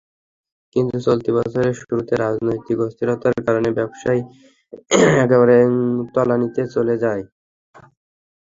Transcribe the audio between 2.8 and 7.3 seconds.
অস্থিরতার কারণে ব্যবসাটি একেবারে তলানিতে চলে যায়।